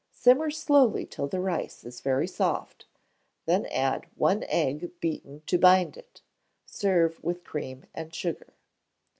[0.09, 2.87] Simmer slowly till the rice is very soft,
[3.45, 6.23] then add one egg beaten to bind it:
[6.65, 8.55] serve with cream and sugar.